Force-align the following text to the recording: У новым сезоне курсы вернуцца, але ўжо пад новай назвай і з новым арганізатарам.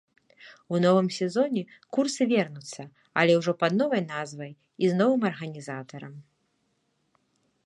У 0.75 0.77
новым 0.85 1.07
сезоне 1.17 1.63
курсы 1.97 2.27
вернуцца, 2.33 2.81
але 3.23 3.37
ўжо 3.43 3.51
пад 3.65 3.71
новай 3.83 4.01
назвай 4.13 4.51
і 4.81 4.85
з 4.95 5.01
новым 5.03 5.21
арганізатарам. 5.33 6.15